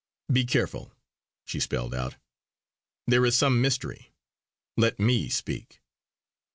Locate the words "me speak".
4.99-5.79